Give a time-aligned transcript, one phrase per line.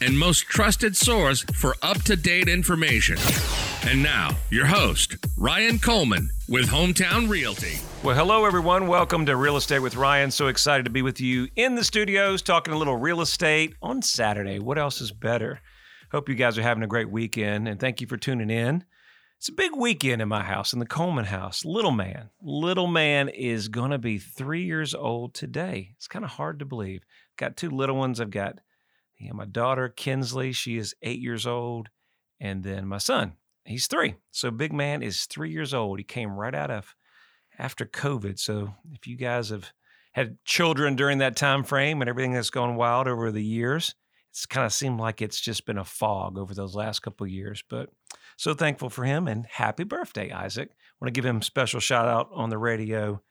[0.00, 3.16] and most trusted source for up to date information.
[3.88, 7.78] And now, your host, Ryan Coleman with Hometown Realty.
[8.02, 8.88] Well, hello, everyone.
[8.88, 10.30] Welcome to Real Estate with Ryan.
[10.30, 14.02] So excited to be with you in the studios talking a little real estate on
[14.02, 14.58] Saturday.
[14.58, 15.60] What else is better?
[16.12, 18.84] Hope you guys are having a great weekend and thank you for tuning in.
[19.38, 21.64] It's a big weekend in my house, in the Coleman house.
[21.64, 25.90] Little man, little man is going to be three years old today.
[25.96, 27.02] It's kind of hard to believe.
[27.36, 28.20] Got two little ones.
[28.20, 28.60] I've got
[29.20, 31.88] know, my daughter, Kinsley, she is eight years old.
[32.40, 33.34] And then my son,
[33.64, 34.16] he's three.
[34.30, 35.98] So big man is three years old.
[35.98, 36.94] He came right out of
[37.58, 38.38] after COVID.
[38.38, 39.72] So if you guys have
[40.12, 43.94] had children during that time frame and everything that's gone wild over the years,
[44.30, 47.64] it's kind of seemed like it's just been a fog over those last couple years.
[47.68, 47.88] But
[48.36, 50.68] so thankful for him and happy birthday, Isaac.
[50.70, 53.22] I want to give him a special shout out on the radio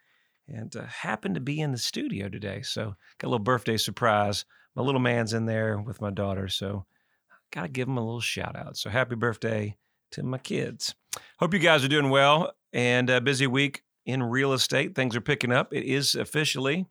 [0.48, 2.62] and uh, happened to be in the studio today.
[2.64, 4.46] So got a little birthday surprise.
[4.76, 6.48] My little man's in there with my daughter.
[6.48, 6.86] So
[7.32, 8.78] I got to give him a little shout out.
[8.78, 9.78] So happy birthday
[10.12, 10.96] to my kids.
[11.40, 14.96] Hope you guys are doing well and a busy week in real estate.
[14.96, 15.74] Things are picking up.
[15.74, 16.86] It is officially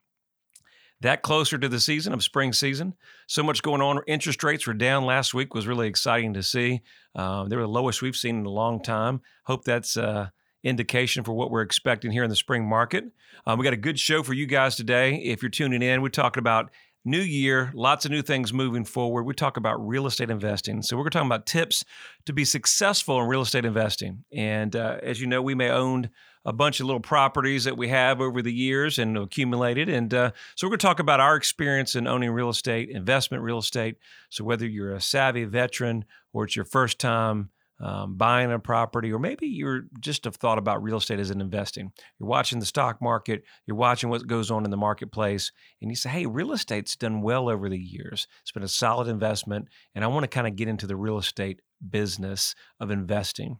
[1.00, 2.94] that closer to the season of spring season.
[3.26, 4.00] So much going on.
[4.06, 5.54] Interest rates were down last week.
[5.54, 6.80] Was really exciting to see.
[7.14, 9.20] Uh, they were the lowest we've seen in a long time.
[9.44, 10.28] Hope that's uh,
[10.62, 13.04] indication for what we're expecting here in the spring market.
[13.46, 15.16] Um, we got a good show for you guys today.
[15.16, 16.70] If you're tuning in, we're talking about
[17.04, 19.24] new year, lots of new things moving forward.
[19.24, 20.82] We talk about real estate investing.
[20.82, 21.84] So, we're talking about tips
[22.26, 24.24] to be successful in real estate investing.
[24.32, 26.10] And uh, as you know, we may own
[26.46, 29.88] a bunch of little properties that we have over the years and accumulated.
[29.88, 33.42] And uh, so, we're going to talk about our experience in owning real estate, investment
[33.42, 33.96] real estate.
[34.30, 39.12] So, whether you're a savvy veteran or it's your first time, um, buying a property,
[39.12, 41.92] or maybe you're just have thought about real estate as an investing.
[42.18, 45.50] You're watching the stock market, you're watching what goes on in the marketplace,
[45.82, 48.28] and you say, hey, real estate's done well over the years.
[48.42, 51.18] It's been a solid investment, and I want to kind of get into the real
[51.18, 51.60] estate
[51.90, 53.58] business of investing.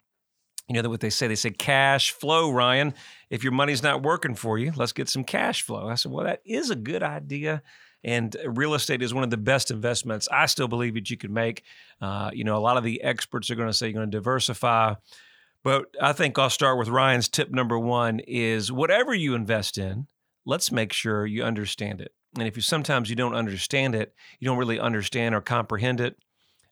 [0.69, 1.27] You know what they say?
[1.27, 2.95] They say cash flow, Ryan.
[3.29, 5.89] If your money's not working for you, let's get some cash flow.
[5.89, 7.63] I said, well, that is a good idea.
[8.05, 11.31] And real estate is one of the best investments I still believe that you could
[11.31, 11.63] make.
[12.01, 14.17] Uh, you know, a lot of the experts are going to say you're going to
[14.17, 14.95] diversify.
[15.63, 20.07] But I think I'll start with Ryan's tip number one is whatever you invest in,
[20.45, 22.13] let's make sure you understand it.
[22.37, 26.17] And if you sometimes you don't understand it, you don't really understand or comprehend it,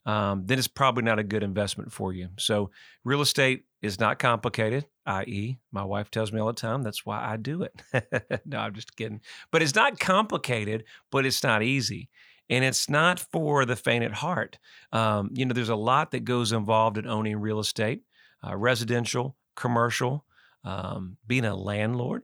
[0.05, 2.29] um, then it's probably not a good investment for you.
[2.39, 2.71] So,
[3.05, 7.25] real estate is not complicated, i.e., my wife tells me all the time, that's why
[7.25, 7.83] I do it.
[8.47, 9.21] no, I'm just kidding.
[9.51, 12.09] But it's not complicated, but it's not easy.
[12.51, 14.59] And it's not for the faint at heart.
[14.93, 18.03] Um, you know, there's a lot that goes involved in owning real estate,
[18.47, 20.25] uh, residential, commercial,
[20.65, 22.23] um, being a landlord.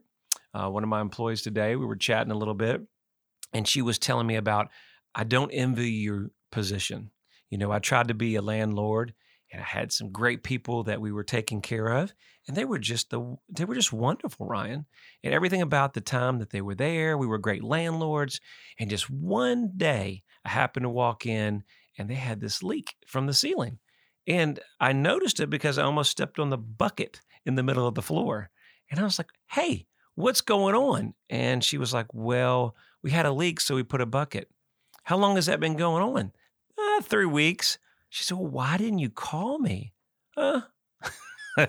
[0.53, 2.81] Uh, one of my employees today, we were chatting a little bit,
[3.53, 4.69] and she was telling me about,
[5.15, 7.11] I don't envy your position
[7.49, 9.13] you know, I tried to be a landlord
[9.51, 12.13] and I had some great people that we were taking care of
[12.47, 14.85] and they were just the they were just wonderful, Ryan.
[15.23, 18.39] And everything about the time that they were there, we were great landlords
[18.79, 21.63] and just one day I happened to walk in
[21.97, 23.79] and they had this leak from the ceiling.
[24.27, 27.95] And I noticed it because I almost stepped on the bucket in the middle of
[27.95, 28.51] the floor.
[28.91, 33.25] And I was like, "Hey, what's going on?" And she was like, "Well, we had
[33.25, 34.49] a leak, so we put a bucket."
[35.03, 36.31] How long has that been going on?
[37.05, 37.77] Three weeks.
[38.09, 39.93] She said, well, why didn't you call me?
[40.35, 40.61] Uh.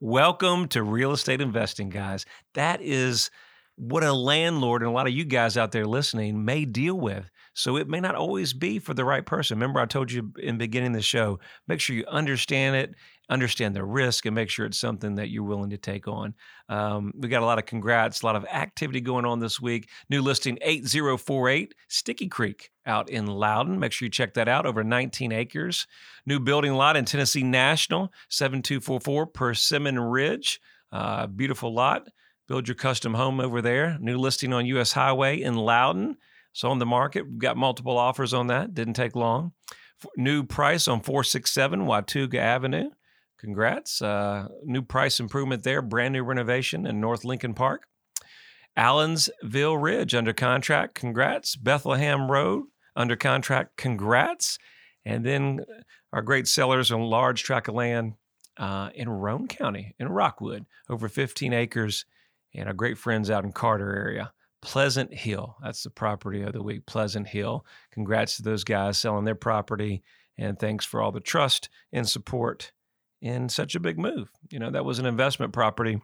[0.00, 2.24] Welcome to real estate investing, guys.
[2.54, 3.30] That is
[3.76, 7.30] what a landlord and a lot of you guys out there listening may deal with.
[7.54, 9.58] So it may not always be for the right person.
[9.58, 12.94] Remember, I told you in beginning the show, make sure you understand it,
[13.28, 16.34] understand the risk, and make sure it's something that you're willing to take on.
[16.68, 19.88] Um, we got a lot of congrats, a lot of activity going on this week.
[20.08, 23.78] New listing 8048 Steekee Creek out in Loudon.
[23.78, 24.66] Make sure you check that out.
[24.66, 25.86] Over 19 acres.
[26.26, 30.60] New building lot in Tennessee National 7244 Persimmon Ridge.
[30.90, 32.08] Uh, beautiful lot.
[32.48, 33.98] Build your custom home over there.
[34.00, 36.16] New listing on US Highway in Loudon.
[36.54, 37.26] So on the market.
[37.26, 38.74] We've got multiple offers on that.
[38.74, 39.52] Didn't take long.
[40.16, 42.90] New price on 467 Watauga Avenue.
[43.38, 44.02] Congrats.
[44.02, 45.80] Uh, new price improvement there.
[45.80, 47.86] Brand new renovation in North Lincoln Park.
[48.76, 50.94] Allensville Ridge under contract.
[50.94, 51.56] Congrats.
[51.56, 53.76] Bethlehem Road under contract.
[53.76, 54.58] Congrats.
[55.04, 55.64] And then
[56.12, 58.14] our great sellers on large tract of land
[58.56, 62.04] uh, in Roane County in Rockwood, over 15 acres,
[62.54, 65.56] and our great friends out in Carter area Pleasant Hill.
[65.62, 67.64] That's the property of the week, Pleasant Hill.
[67.92, 70.02] Congrats to those guys selling their property.
[70.36, 72.72] And thanks for all the trust and support
[73.20, 74.30] in such a big move.
[74.50, 76.00] You know, that was an investment property.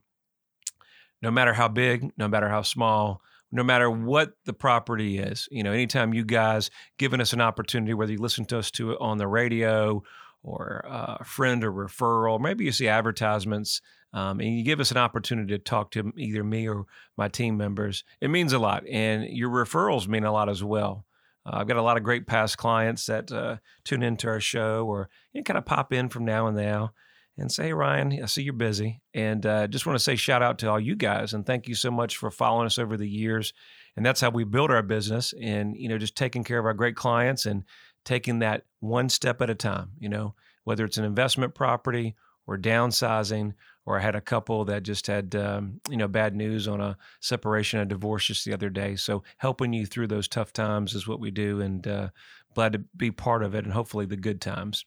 [1.23, 5.63] No matter how big, no matter how small, no matter what the property is, you
[5.63, 8.99] know, anytime you guys giving us an opportunity, whether you listen to us to it
[9.01, 10.03] on the radio
[10.43, 13.81] or uh, a friend or referral, maybe you see advertisements
[14.13, 16.85] um, and you give us an opportunity to talk to either me or
[17.17, 18.87] my team members, it means a lot.
[18.89, 21.05] And your referrals mean a lot as well.
[21.47, 24.87] Uh, I've got a lot of great past clients that uh, tune into our show
[24.87, 26.93] or you know, kind of pop in from now and now
[27.37, 29.01] and say, hey, Ryan, I see you're busy.
[29.13, 31.75] And uh, just want to say shout out to all you guys and thank you
[31.75, 33.53] so much for following us over the years.
[33.97, 36.75] And that's how we build our business and, you know, just taking care of our
[36.75, 37.65] great clients and
[38.05, 42.15] taking that one step at a time, you know, whether it's an investment property
[42.47, 43.55] or downsizing
[43.87, 46.97] or I had a couple that just had um, you know bad news on a
[47.21, 48.97] separation, a divorce just the other day.
[48.97, 52.09] So helping you through those tough times is what we do, and uh,
[52.55, 54.85] glad to be part of it, and hopefully the good times.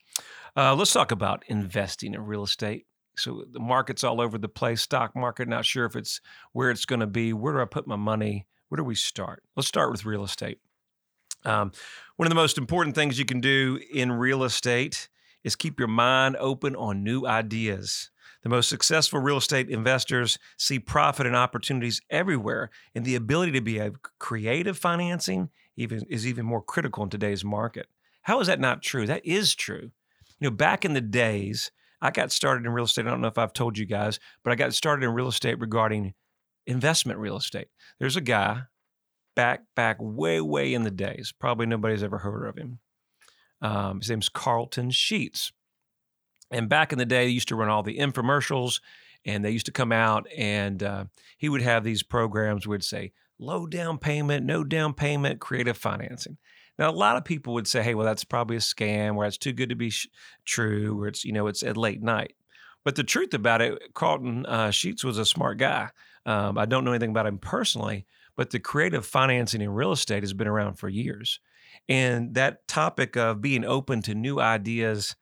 [0.56, 2.86] Uh, let's talk about investing in real estate.
[3.16, 4.82] So the market's all over the place.
[4.82, 6.22] Stock market, not sure if it's
[6.54, 7.34] where it's going to be.
[7.34, 8.48] Where do I put my money?
[8.70, 9.44] Where do we start?
[9.56, 10.60] Let's start with real estate.
[11.46, 11.72] Um,
[12.18, 15.08] one of the most important things you can do in real estate
[15.44, 18.12] is keep your mind open on new ideas.
[18.44, 23.62] The most successful real estate investors see profit and opportunities everywhere, and the ability to
[23.62, 27.88] be a creative financing even is even more critical in today's market.
[28.22, 29.06] How is that not true?
[29.06, 29.92] That is true.
[30.40, 33.08] You know, back in the days, I got started in real estate.
[33.08, 35.60] I don't know if I've told you guys, but I got started in real estate
[35.60, 36.14] regarding
[36.66, 37.70] investment real estate.
[38.00, 38.64] There's a guy
[39.36, 41.34] back back way way in the days.
[41.40, 42.80] Probably nobody's ever heard of him.
[43.62, 45.52] Um, his name's Carleton Sheets.
[46.52, 48.80] And back in the day, they used to run all the infomercials
[49.26, 51.06] and they used to come out and uh,
[51.38, 56.38] he would have these programs would say low down payment, no down payment, creative financing.
[56.80, 59.38] Now, a lot of people would say, hey, well, that's probably a scam or it's
[59.38, 60.08] too good to be sh-
[60.46, 62.36] true or it's, you know, it's at late night.
[62.86, 65.90] But the truth about it, Carleton uh, Sheets was a smart guy.
[66.26, 68.06] Um, I don't know anything about him personally,
[68.36, 71.40] but the creative financing in real estate has been around for years.
[71.90, 75.16] And that topic of being open to new ideas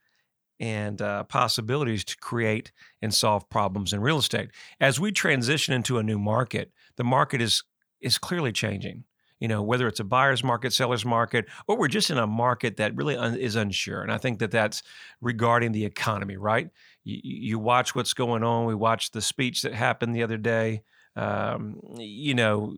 [0.60, 2.72] and uh, possibilities to create
[3.02, 4.50] and solve problems in real estate.
[4.80, 7.64] As we transition into a new market, the market is
[8.02, 9.04] is clearly changing.
[9.40, 12.78] You know, whether it's a buyer's market, seller's market, or we're just in a market
[12.78, 14.02] that really un- is unsure.
[14.02, 14.82] And I think that that's
[15.20, 16.70] regarding the economy, right?
[17.04, 18.66] You, you watch what's going on.
[18.66, 20.84] We watched the speech that happened the other day.
[21.18, 22.76] Um, you know,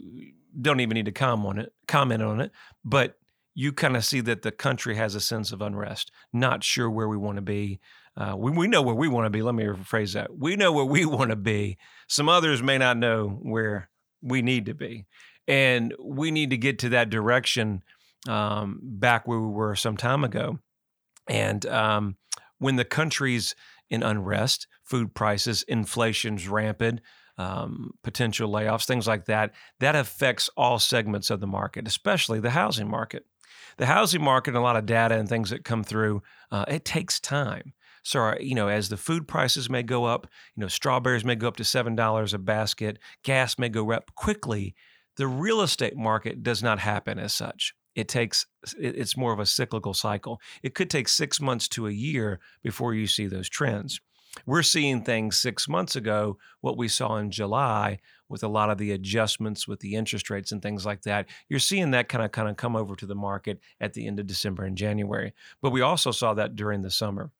[0.59, 1.73] don't even need to comment on it.
[1.87, 2.51] Comment on it,
[2.83, 3.19] but
[3.59, 7.07] you kind of see that the country has a sense of unrest, not sure where
[7.07, 7.79] we want to be.
[8.15, 9.41] Uh, we, we know where we want to be.
[9.41, 10.37] Let me rephrase that.
[10.37, 11.79] We know where we want to be.
[12.07, 13.89] Some others may not know where
[14.21, 15.07] we need to be.
[15.47, 17.81] And we need to get to that direction
[18.29, 20.59] um, back where we were some time ago.
[21.27, 22.17] And um,
[22.59, 23.55] when the country's
[23.89, 27.01] in unrest, food prices, inflation's rampant,
[27.39, 32.51] um, potential layoffs, things like that, that affects all segments of the market, especially the
[32.51, 33.25] housing market
[33.77, 36.21] the housing market and a lot of data and things that come through,
[36.51, 37.73] uh, it takes time.
[38.03, 41.35] So, uh, you know, as the food prices may go up, you know, strawberries may
[41.35, 44.75] go up to $7 a basket, gas may go up quickly.
[45.17, 47.73] The real estate market does not happen as such.
[47.95, 48.45] It takes,
[48.77, 50.39] it's more of a cyclical cycle.
[50.63, 53.99] It could take six months to a year before you see those trends.
[54.45, 58.77] We're seeing things six months ago, what we saw in July with a lot of
[58.77, 61.27] the adjustments with the interest rates and things like that.
[61.49, 64.19] You're seeing that kind of kind of come over to the market at the end
[64.19, 65.33] of December and January.
[65.61, 67.31] But we also saw that during the summer.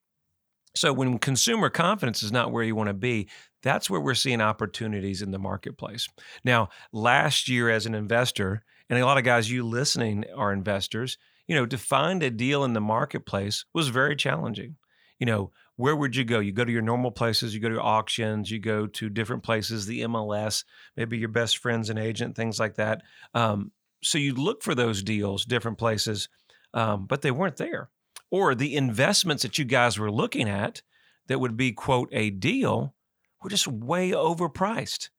[0.74, 3.28] So when consumer confidence is not where you want to be,
[3.62, 6.08] that's where we're seeing opportunities in the marketplace.
[6.44, 11.18] Now, last year as an investor, and a lot of guys you listening are investors,
[11.46, 14.76] you know, to find a deal in the marketplace was very challenging.
[15.18, 16.40] You know, where would you go?
[16.40, 19.86] You go to your normal places, you go to auctions, you go to different places,
[19.86, 20.64] the MLS,
[20.96, 23.02] maybe your best friend's an agent, things like that.
[23.32, 23.70] Um,
[24.02, 26.28] so you look for those deals, different places,
[26.74, 27.90] um, but they weren't there.
[28.28, 30.82] Or the investments that you guys were looking at
[31.28, 32.96] that would be, quote, a deal
[33.40, 35.10] were just way overpriced.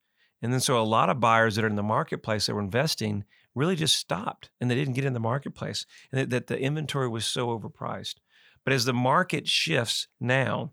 [0.42, 3.24] And then so a lot of buyers that are in the marketplace that were investing
[3.54, 7.08] really just stopped and they didn't get in the marketplace and that, that the inventory
[7.08, 8.16] was so overpriced.
[8.64, 10.72] But as the market shifts now,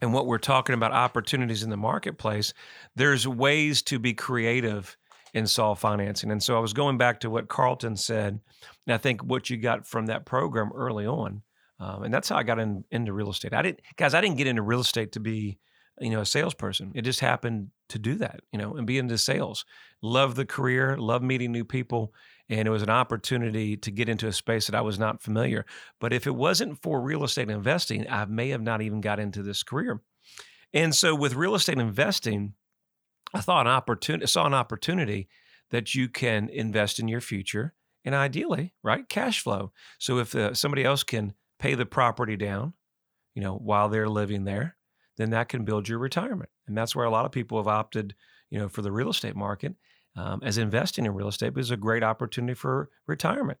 [0.00, 2.52] and what we're talking about opportunities in the marketplace,
[2.96, 4.96] there's ways to be creative
[5.32, 6.30] in solve financing.
[6.30, 8.40] And so I was going back to what Carleton said,
[8.86, 11.42] and I think what you got from that program early on,
[11.78, 13.54] um, and that's how I got in, into real estate.
[13.54, 15.58] I didn't, guys, I didn't get into real estate to be
[16.00, 16.92] you know, a salesperson.
[16.94, 19.64] It just happened to do that, you know, and be into sales.
[20.00, 22.14] Love the career, love meeting new people.
[22.48, 25.64] And it was an opportunity to get into a space that I was not familiar.
[26.00, 29.42] But if it wasn't for real estate investing, I may have not even got into
[29.42, 30.00] this career.
[30.74, 32.54] And so with real estate investing,
[33.34, 35.28] I thought an opportunity saw an opportunity
[35.70, 39.72] that you can invest in your future and ideally, right, cash flow.
[39.98, 42.74] So if uh, somebody else can pay the property down,
[43.34, 44.76] you know, while they're living there,
[45.22, 46.50] then that can build your retirement.
[46.66, 48.14] And that's where a lot of people have opted,
[48.50, 49.74] you know, for the real estate market
[50.16, 53.58] um, as investing in real estate is a great opportunity for retirement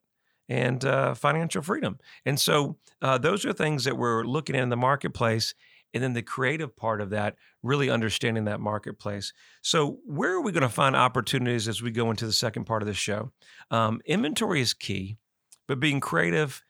[0.48, 1.98] and uh, financial freedom.
[2.26, 5.54] And so uh, those are things that we're looking at in the marketplace.
[5.94, 9.34] And then the creative part of that, really understanding that marketplace.
[9.60, 12.80] So, where are we going to find opportunities as we go into the second part
[12.80, 13.30] of the show?
[13.70, 15.18] Um, inventory is key,
[15.68, 16.62] but being creative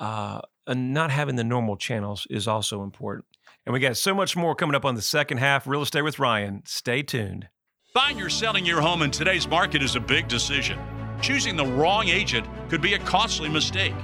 [0.00, 3.26] uh, and not having the normal channels is also important.
[3.64, 5.66] And we got so much more coming up on the second half.
[5.66, 6.62] Real Estate with Ryan.
[6.66, 7.48] Stay tuned.
[7.94, 10.78] Buying or selling your home in today's market is a big decision.
[11.20, 13.94] Choosing the wrong agent could be a costly mistake.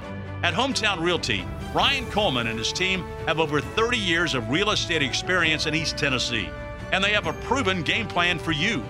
[0.43, 5.03] At Hometown Realty, Ryan Coleman and his team have over 30 years of real estate
[5.03, 6.47] experience in East Tennessee,
[6.93, 8.81] and they have a proven game plan for you.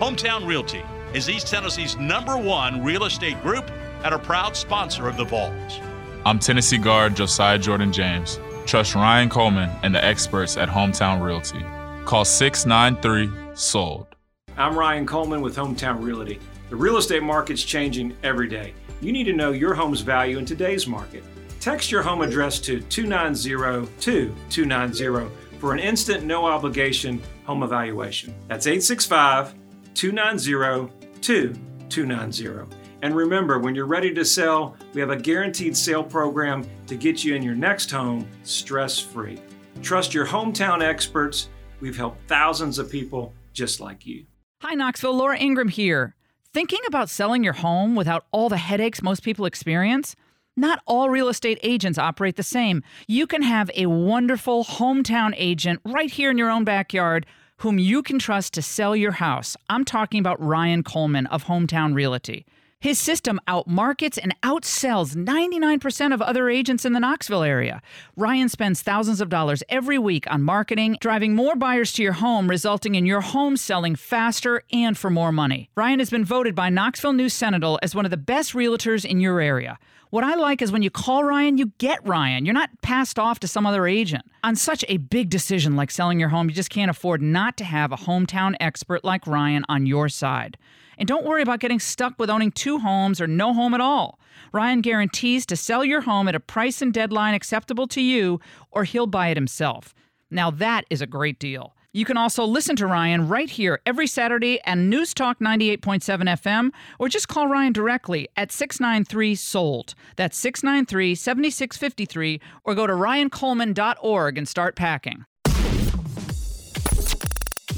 [0.00, 0.82] Hometown Realty
[1.14, 3.70] is East Tennessee's number one real estate group
[4.02, 5.80] and a proud sponsor of the Vols.
[6.24, 8.40] I'm Tennessee guard Josiah Jordan James.
[8.66, 11.64] Trust Ryan Coleman and the experts at Hometown Realty.
[12.04, 14.08] Call 693 SOLD.
[14.56, 16.40] I'm Ryan Coleman with Hometown Realty.
[16.68, 18.74] The real estate market's changing every day.
[19.00, 21.22] You need to know your home's value in today's market.
[21.60, 25.30] Text your home address to 290-2290
[25.60, 28.34] for an instant no obligation home evaluation.
[28.48, 29.54] That's 865
[29.94, 32.75] 290 2290.
[33.02, 37.24] And remember, when you're ready to sell, we have a guaranteed sale program to get
[37.24, 39.38] you in your next home stress free.
[39.82, 41.48] Trust your hometown experts.
[41.80, 44.24] We've helped thousands of people just like you.
[44.62, 45.14] Hi, Knoxville.
[45.16, 46.14] Laura Ingraham here.
[46.52, 50.16] Thinking about selling your home without all the headaches most people experience?
[50.56, 52.82] Not all real estate agents operate the same.
[53.06, 57.26] You can have a wonderful hometown agent right here in your own backyard
[57.58, 59.56] whom you can trust to sell your house.
[59.68, 62.46] I'm talking about Ryan Coleman of Hometown Realty.
[62.78, 67.80] His system outmarkets and outsells 99% of other agents in the Knoxville area.
[68.16, 72.50] Ryan spends thousands of dollars every week on marketing, driving more buyers to your home,
[72.50, 75.70] resulting in your home selling faster and for more money.
[75.74, 79.20] Ryan has been voted by Knoxville News Sentinel as one of the best realtors in
[79.20, 79.78] your area.
[80.10, 82.44] What I like is when you call Ryan, you get Ryan.
[82.44, 84.24] You're not passed off to some other agent.
[84.44, 87.64] On such a big decision like selling your home, you just can't afford not to
[87.64, 90.56] have a hometown expert like Ryan on your side.
[90.96, 94.18] And don't worry about getting stuck with owning two homes or no home at all.
[94.52, 98.84] Ryan guarantees to sell your home at a price and deadline acceptable to you, or
[98.84, 99.92] he'll buy it himself.
[100.30, 101.75] Now, that is a great deal.
[101.96, 106.70] You can also listen to Ryan right here every Saturday at News Talk 98.7 FM,
[106.98, 109.94] or just call Ryan directly at 693 SOLD.
[110.16, 115.24] That's 693 7653, or go to ryancoleman.org and start packing.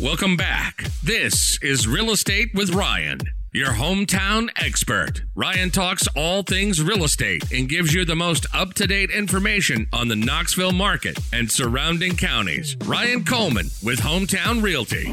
[0.00, 0.86] Welcome back.
[1.04, 3.20] This is Real Estate with Ryan,
[3.52, 5.22] your hometown expert.
[5.34, 9.86] Ryan talks all things real estate and gives you the most up to date information
[9.92, 12.76] on the Knoxville market and surrounding counties.
[12.84, 15.10] Ryan Coleman with Hometown Realty.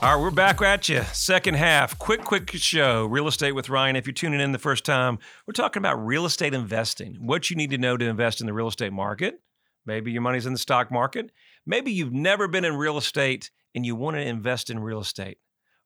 [0.00, 1.02] All right, we're back at you.
[1.12, 3.06] Second half, quick, quick show.
[3.06, 3.96] Real estate with Ryan.
[3.96, 7.14] If you're tuning in the first time, we're talking about real estate investing.
[7.14, 9.40] What you need to know to invest in the real estate market.
[9.84, 11.30] Maybe your money's in the stock market.
[11.64, 15.38] Maybe you've never been in real estate and you want to invest in real estate,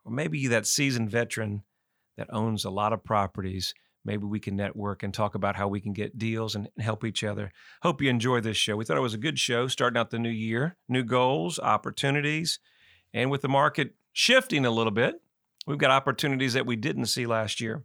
[0.05, 1.63] or maybe you that seasoned veteran
[2.21, 3.73] that owns a lot of properties.
[4.05, 7.25] Maybe we can network and talk about how we can get deals and help each
[7.25, 7.51] other.
[7.83, 8.77] Hope you enjoy this show.
[8.77, 12.59] We thought it was a good show starting out the new year, new goals, opportunities,
[13.15, 15.23] and with the market shifting a little bit,
[15.67, 17.85] we've got opportunities that we didn't see last year.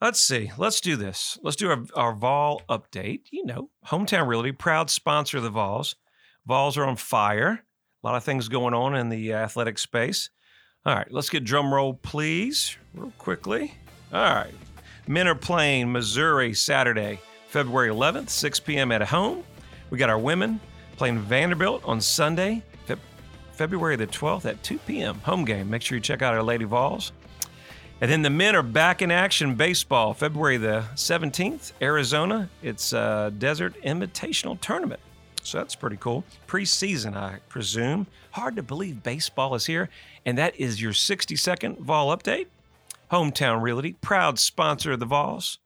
[0.00, 0.50] Let's see.
[0.56, 1.38] Let's do this.
[1.42, 3.24] Let's do our, our Vol update.
[3.30, 5.96] You know, Hometown Realty, proud sponsor of the Vols.
[6.46, 7.62] Vols are on fire.
[8.02, 10.30] A lot of things going on in the athletic space.
[10.86, 13.74] All right, let's get drum roll, please, real quickly.
[14.12, 14.52] All right.
[15.06, 18.92] Men are playing Missouri Saturday, February 11th, 6 p.m.
[18.92, 19.44] at home.
[19.88, 20.60] We got our women
[20.96, 22.96] playing Vanderbilt on Sunday, Fe-
[23.52, 25.14] February the 12th at 2 p.m.
[25.20, 25.70] Home game.
[25.70, 27.12] Make sure you check out our Lady Vols.
[28.02, 32.50] And then the men are back in action baseball, February the 17th, Arizona.
[32.62, 35.00] It's a Desert Invitational Tournament.
[35.44, 36.24] So that's pretty cool.
[36.48, 38.06] Preseason, I presume.
[38.32, 39.90] Hard to believe baseball is here.
[40.24, 42.46] And that is your 60 second Vol update.
[43.12, 45.58] Hometown Realty, proud sponsor of the Vols.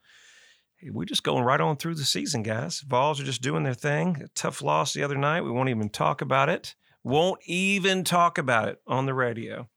[0.76, 2.80] Hey, we're just going right on through the season, guys.
[2.80, 4.20] Vols are just doing their thing.
[4.24, 5.42] A tough loss the other night.
[5.42, 6.74] We won't even talk about it.
[7.04, 9.68] Won't even talk about it on the radio.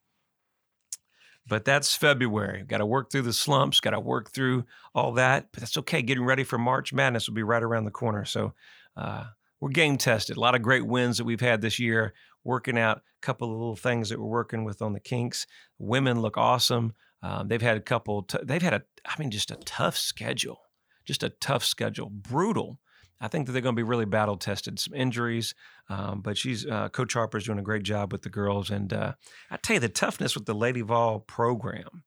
[1.48, 2.64] But that's February.
[2.68, 4.66] Got to work through the slumps, got to work through
[4.96, 5.48] all that.
[5.52, 6.02] But that's okay.
[6.02, 8.26] Getting ready for March Madness will be right around the corner.
[8.26, 8.54] So
[8.98, 9.26] uh,
[9.62, 10.36] we're game tested.
[10.36, 12.14] A lot of great wins that we've had this year,
[12.44, 15.46] working out a couple of little things that we're working with on the kinks.
[15.78, 16.94] Women look awesome.
[17.24, 20.60] Um, they've had a couple, t- they've had a, I mean, just a tough schedule,
[21.06, 22.80] just a tough schedule, brutal.
[23.24, 24.80] I think that they're going to be really battle tested.
[24.80, 25.54] Some injuries,
[25.90, 29.14] um, but she's uh, Coach Harper's doing a great job with the girls, and uh,
[29.52, 32.04] I tell you the toughness with the Lady Vol program.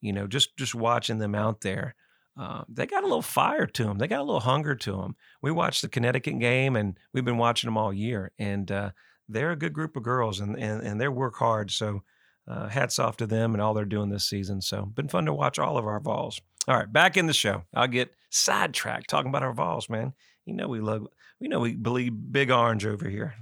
[0.00, 1.94] You know, just just watching them out there,
[2.38, 3.98] uh, they got a little fire to them.
[3.98, 5.16] They got a little hunger to them.
[5.42, 8.90] We watched the Connecticut game, and we've been watching them all year, and uh,
[9.28, 11.70] they're a good group of girls, and and, and they work hard.
[11.70, 12.02] So.
[12.48, 14.60] Uh, hats off to them and all they're doing this season.
[14.60, 16.40] So, been fun to watch all of our Vols.
[16.68, 17.64] All right, back in the show.
[17.74, 20.12] I'll get sidetracked talking about our Vols, man.
[20.44, 21.08] You know we love,
[21.40, 23.34] we know we believe big orange over here.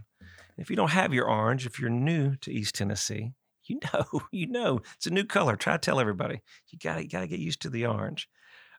[0.57, 3.33] If you don't have your orange, if you're new to East Tennessee,
[3.67, 5.57] you know, you know, it's a new color.
[5.57, 6.41] Try to tell everybody.
[6.71, 8.29] You got to got to get used to the orange.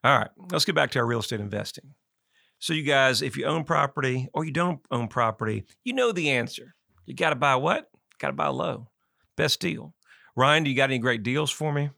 [0.06, 1.96] All right, let's get back to our real estate investing.
[2.60, 6.30] So, you guys, if you own property or you don't own property, you know the
[6.30, 6.76] answer.
[7.08, 7.90] You got to buy what?
[8.20, 8.90] Got to buy low.
[9.36, 9.96] Best deal.
[10.36, 11.86] Ryan, do you got any great deals for me?
[11.86, 11.92] Do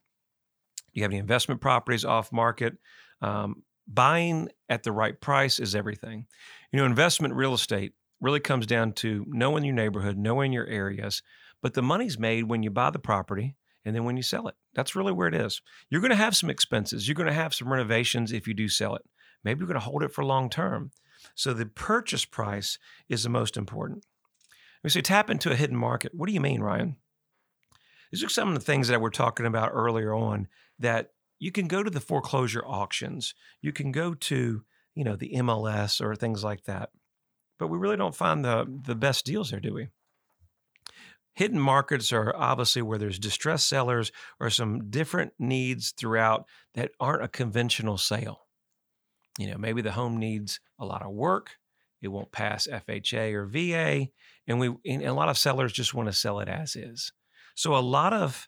[0.93, 2.77] you have any investment properties off market?
[3.21, 6.27] Um, buying at the right price is everything.
[6.71, 11.23] You know, investment real estate really comes down to knowing your neighborhood, knowing your areas,
[11.61, 14.55] but the money's made when you buy the property and then when you sell it.
[14.75, 15.61] That's really where it is.
[15.89, 17.07] You're going to have some expenses.
[17.07, 19.03] You're going to have some renovations if you do sell it.
[19.45, 20.91] Maybe you're going to hold it for long term.
[21.35, 22.77] So the purchase price
[23.07, 24.05] is the most important.
[24.83, 26.13] We say tap into a hidden market.
[26.13, 26.97] What do you mean, Ryan?
[28.11, 31.67] These are some of the things that we're talking about earlier on that you can
[31.67, 33.33] go to the foreclosure auctions.
[33.61, 34.63] You can go to,
[34.95, 36.89] you know, the MLS or things like that.
[37.57, 39.87] But we really don't find the the best deals there, do we?
[41.37, 47.23] Hidden markets are obviously where there's distressed sellers or some different needs throughout that aren't
[47.23, 48.47] a conventional sale.
[49.37, 51.51] You know, maybe the home needs a lot of work,
[52.01, 54.07] it won't pass FHA or VA,
[54.47, 57.13] and we and a lot of sellers just want to sell it as is.
[57.53, 58.47] So a lot of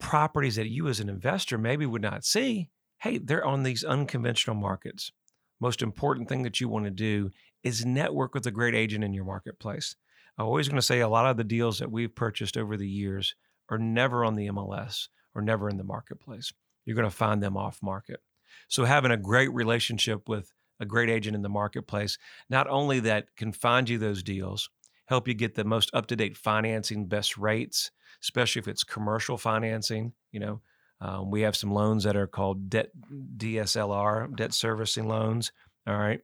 [0.00, 4.56] properties that you as an investor maybe would not see, hey, they're on these unconventional
[4.56, 5.12] markets.
[5.60, 9.12] Most important thing that you want to do is network with a great agent in
[9.12, 9.94] your marketplace.
[10.38, 12.88] I'm always going to say a lot of the deals that we've purchased over the
[12.88, 13.34] years
[13.68, 16.52] are never on the MLS or never in the marketplace.
[16.84, 18.20] You're going to find them off market.
[18.68, 22.18] So having a great relationship with a great agent in the marketplace,
[22.50, 24.68] not only that can find you those deals,
[25.06, 27.90] help you get the most up to date financing, best rates,
[28.22, 30.12] especially if it's commercial financing.
[30.32, 30.60] You know,
[31.00, 32.90] um, we have some loans that are called debt
[33.36, 35.52] DSCR, debt servicing loans.
[35.86, 36.20] All right,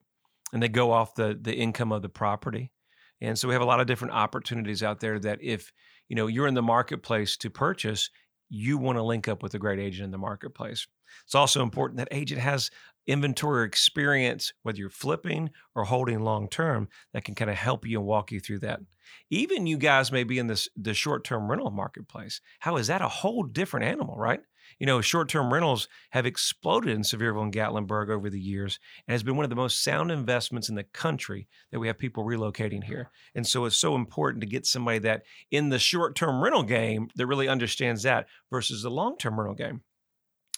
[0.53, 2.73] and they go off the the income of the property,
[3.21, 5.73] and so we have a lot of different opportunities out there that if
[6.09, 8.11] you know you're in the marketplace to purchase,
[8.49, 10.87] you want to link up with a great agent in the marketplace.
[11.25, 12.71] It's also important that agent has
[13.07, 17.99] inventory experience, whether you're flipping or holding long term, that can kind of help you
[17.99, 18.81] and walk you through that.
[19.31, 22.41] Even you guys may be in this the short term rental marketplace.
[22.61, 24.41] How is that a whole different animal, right?
[24.79, 29.13] You know, short term rentals have exploded in Sevierville and Gatlinburg over the years and
[29.13, 32.25] has been one of the most sound investments in the country that we have people
[32.25, 33.11] relocating here.
[33.35, 37.09] And so it's so important to get somebody that in the short term rental game
[37.17, 39.83] that really understands that versus the long term rental game.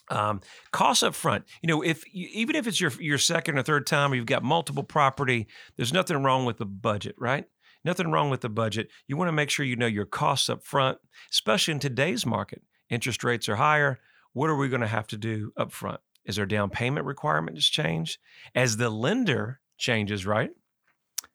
[0.09, 1.45] Um, costs up front.
[1.61, 4.25] You know, if you, even if it's your your second or third time, or you've
[4.25, 5.47] got multiple property.
[5.77, 7.45] There's nothing wrong with the budget, right?
[7.85, 8.89] Nothing wrong with the budget.
[9.07, 10.99] You want to make sure you know your costs up front,
[11.31, 12.61] especially in today's market.
[12.93, 13.99] Interest rates are higher.
[14.33, 15.99] What are we going to have to do up front?
[16.25, 18.19] Is our down payment requirement just changed?
[18.53, 20.51] As the lender changes, right?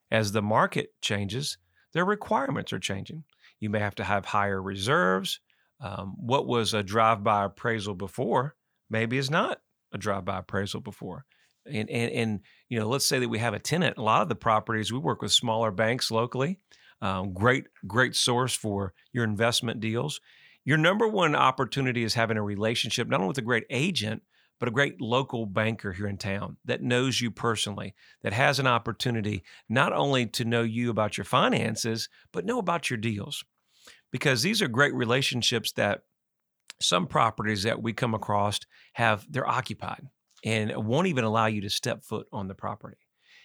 [0.09, 1.59] As the market changes,
[1.92, 3.25] their requirements are changing.
[3.59, 5.40] You may have to have higher reserves.
[5.81, 8.55] Um, what was a drive-by appraisal before
[8.88, 9.61] maybe is not
[9.92, 11.25] a drive-by appraisal before.
[11.66, 13.99] And, and, and you know, let's say that we have a tenant.
[13.99, 16.61] A lot of the properties we work with smaller banks locally.
[17.03, 20.21] Um, great, great source for your investment deals.
[20.64, 24.23] Your number one opportunity is having a relationship not only with a great agent,
[24.59, 28.66] but a great local banker here in town that knows you personally, that has an
[28.66, 33.44] opportunity not only to know you about your finances, but know about your deals.
[34.11, 36.03] Because these are great relationships that
[36.81, 38.61] some properties that we come across
[38.94, 40.09] have they're occupied
[40.44, 42.99] and won't even allow you to step foot on the property.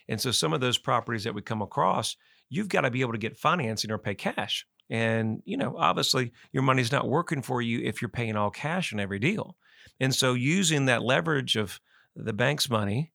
[0.07, 2.15] And so some of those properties that we come across,
[2.49, 4.65] you've got to be able to get financing or pay cash.
[4.89, 8.93] And, you know, obviously your money's not working for you if you're paying all cash
[8.93, 9.55] on every deal.
[9.99, 11.79] And so using that leverage of
[12.15, 13.11] the bank's money,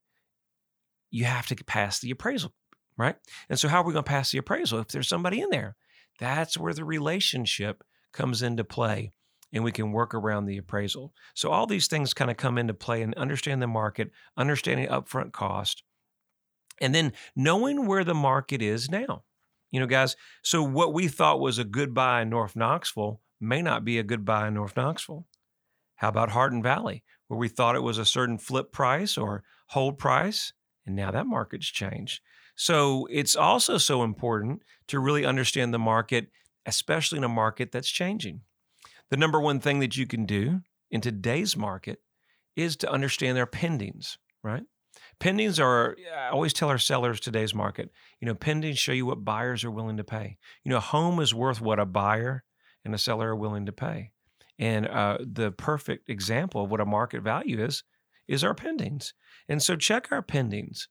[1.10, 2.52] you have to pass the appraisal
[2.98, 3.16] right?
[3.48, 5.76] And so, how are we going to pass the appraisal if there's somebody in there?
[6.18, 9.12] That's where the relationship comes into play
[9.52, 11.14] and we can work around the appraisal.
[11.34, 15.32] So, all these things kind of come into play and understand the market, understanding upfront
[15.32, 15.84] cost,
[16.80, 19.22] and then knowing where the market is now.
[19.70, 23.62] You know, guys, so what we thought was a good buy in North Knoxville may
[23.62, 25.26] not be a good buy in North Knoxville.
[25.96, 29.98] How about Hardin Valley, where we thought it was a certain flip price or hold
[29.98, 30.52] price,
[30.86, 32.20] and now that market's changed.
[32.56, 36.28] So it's also so important to really understand the market,
[36.66, 38.40] especially in a market that's changing.
[39.10, 42.00] The number one thing that you can do in today's market
[42.56, 44.64] is to understand their pendings, right?
[45.20, 49.24] Pendings are, I always tell our sellers today's market, you know, pendings show you what
[49.24, 50.38] buyers are willing to pay.
[50.62, 52.44] You know, a home is worth what a buyer
[52.84, 54.12] and a seller are willing to pay.
[54.58, 57.82] And uh, the perfect example of what a market value is,
[58.28, 59.12] is our pendings.
[59.48, 60.86] And so check our pendings.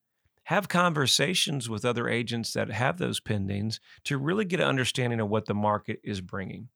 [0.45, 5.29] Have conversations with other agents that have those pendings to really get an understanding of
[5.29, 6.69] what the market is bringing.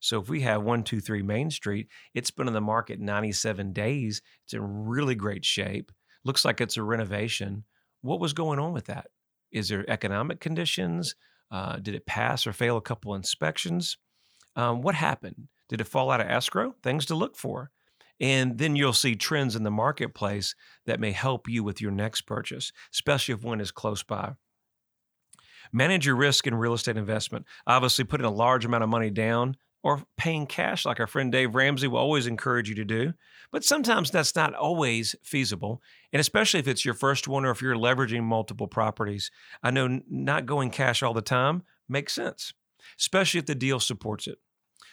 [0.00, 4.22] So if we have 123 Main Street, it's been in the market 97 days.
[4.44, 5.92] It's in really great shape.
[6.28, 7.64] Looks like it's a renovation.
[8.02, 9.06] What was going on with that?
[9.50, 11.14] Is there economic conditions?
[11.50, 13.96] Uh, did it pass or fail a couple inspections?
[14.54, 15.48] Um, what happened?
[15.70, 16.74] Did it fall out of escrow?
[16.82, 17.70] Things to look for.
[18.20, 22.26] And then you'll see trends in the marketplace that may help you with your next
[22.26, 24.32] purchase, especially if one is close by.
[25.72, 27.46] Manage your risk in real estate investment.
[27.66, 31.54] Obviously, putting a large amount of money down or paying cash, like our friend Dave
[31.54, 33.12] Ramsey will always encourage you to do.
[33.52, 35.80] But sometimes that's not always feasible.
[36.12, 39.30] And especially if it's your first one or if you're leveraging multiple properties.
[39.62, 42.52] I know not going cash all the time makes sense,
[42.98, 44.38] especially if the deal supports it.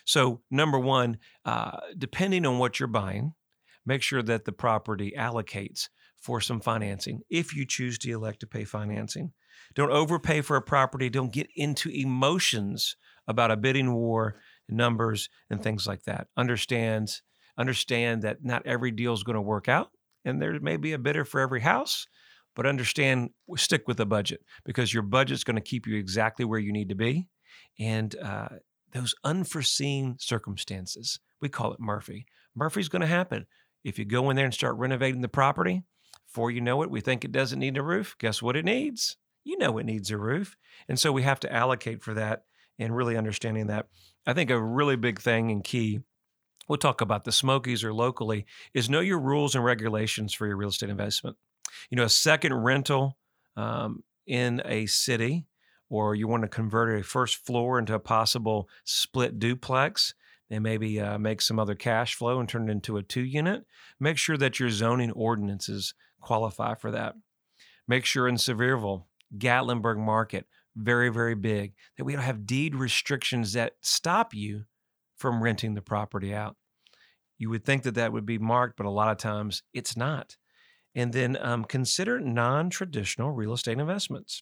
[0.06, 3.34] So, number one, uh, depending on what you're buying,
[3.86, 5.89] make sure that the property allocates
[6.26, 9.34] for some financing if you choose to elect to pay financing.
[9.74, 11.10] Don't overpay for a property.
[11.10, 14.36] Don't get into emotions about a bidding war,
[14.69, 16.28] numbers, and things like that.
[16.38, 17.21] Understand,
[17.58, 19.89] understand that not every deal is going to work out,
[20.23, 22.08] and there may be a bidder for every house.
[22.56, 26.60] But understand, stick with the budget because your budget's going to keep you exactly where
[26.60, 27.28] you need to be.
[27.78, 28.47] And uh,
[28.93, 31.19] those unforeseen circumstances.
[31.41, 32.25] We call it Murphy.
[32.56, 33.45] Murphy's going to happen.
[33.84, 35.84] If you go in there and start renovating the property,
[36.28, 38.15] before you know it, we think it doesn't need a roof.
[38.19, 39.17] Guess what it needs?
[39.43, 40.56] You know it needs a roof.
[40.88, 42.43] And so we have to allocate for that
[42.80, 43.88] and really understanding that.
[44.25, 45.99] I think a really big thing and key,
[46.67, 50.57] we'll talk about the Smokies or locally, is know your rules and regulations for your
[50.57, 51.38] real estate investment.
[51.89, 53.17] You know, a second rental
[53.55, 55.45] um, in a city
[55.89, 60.13] or you want to convert a first floor into a possible split duplex
[60.49, 63.65] and maybe uh, make some other cash flow and turn it into a two unit,
[63.99, 67.15] make sure that your zoning ordinances qualify for that.
[67.88, 69.05] Make sure in Sevierville,
[69.38, 74.63] Gatlinburg market, very, very big, that we don't have deed restrictions that stop you
[75.15, 76.55] from renting the property out.
[77.38, 80.38] You would think that that would be marked, but a lot of times it's not.
[80.93, 84.41] And then um, consider non traditional real estate investments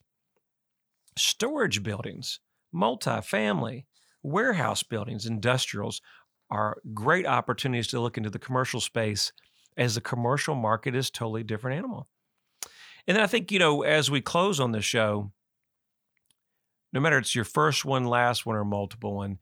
[1.17, 2.39] storage buildings,
[2.73, 3.85] multifamily,
[4.23, 6.01] warehouse buildings, industrials
[6.49, 9.31] are great opportunities to look into the commercial space
[9.77, 12.07] as the commercial market is totally different animal.
[13.07, 15.31] And I think, you know, as we close on the show,
[16.93, 19.39] no matter it's your first one, last one, or multiple one,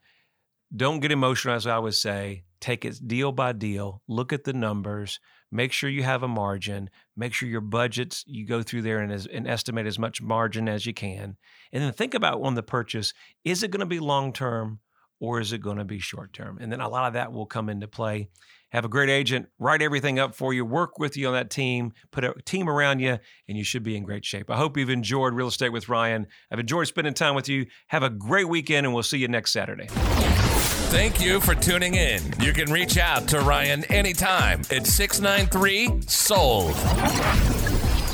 [0.75, 2.45] don't get emotional, as I would say.
[2.61, 5.19] Take it deal by deal, look at the numbers,
[5.51, 9.11] make sure you have a margin, make sure your budgets, you go through there and,
[9.11, 11.37] as, and estimate as much margin as you can.
[11.73, 14.79] And then think about on the purchase is it going to be long term
[15.19, 16.59] or is it going to be short term?
[16.61, 18.29] And then a lot of that will come into play.
[18.71, 21.91] Have a great agent, write everything up for you, work with you on that team,
[22.11, 24.49] put a team around you, and you should be in great shape.
[24.49, 26.25] I hope you've enjoyed Real Estate with Ryan.
[26.49, 27.65] I've enjoyed spending time with you.
[27.87, 29.87] Have a great weekend, and we'll see you next Saturday.
[29.89, 32.21] Thank you for tuning in.
[32.39, 36.75] You can reach out to Ryan anytime at 693 Sold.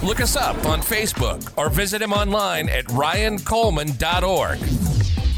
[0.03, 4.96] Look us up on Facebook or visit him online at ryancoleman.org.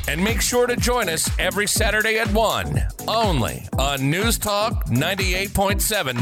[0.10, 6.16] And make sure to join us every Saturday at 1, only on News Talk 98.7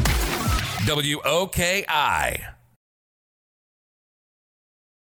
[0.83, 2.56] WOKI.